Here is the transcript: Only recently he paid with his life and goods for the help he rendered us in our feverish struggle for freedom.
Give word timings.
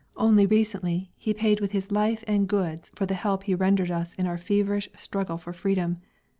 Only 0.17 0.47
recently 0.47 1.11
he 1.15 1.31
paid 1.31 1.59
with 1.61 1.73
his 1.73 1.91
life 1.91 2.23
and 2.25 2.47
goods 2.47 2.89
for 2.95 3.05
the 3.05 3.13
help 3.13 3.43
he 3.43 3.53
rendered 3.53 3.91
us 3.91 4.15
in 4.15 4.25
our 4.25 4.35
feverish 4.39 4.89
struggle 4.97 5.37
for 5.37 5.53
freedom. 5.53 5.99